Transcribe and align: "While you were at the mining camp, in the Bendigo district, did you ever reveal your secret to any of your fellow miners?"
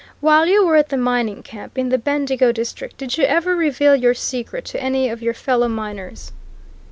"While 0.19 0.47
you 0.47 0.65
were 0.65 0.77
at 0.77 0.89
the 0.89 0.97
mining 0.97 1.43
camp, 1.43 1.77
in 1.77 1.89
the 1.89 1.99
Bendigo 1.99 2.51
district, 2.51 2.97
did 2.97 3.19
you 3.19 3.23
ever 3.25 3.55
reveal 3.55 3.95
your 3.95 4.15
secret 4.15 4.65
to 4.65 4.81
any 4.81 5.09
of 5.09 5.21
your 5.21 5.35
fellow 5.35 5.67
miners?" 5.67 6.31